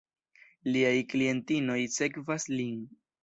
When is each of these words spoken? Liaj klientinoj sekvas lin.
Liaj 0.75 0.93
klientinoj 1.11 1.77
sekvas 1.97 2.49
lin. 2.55 2.83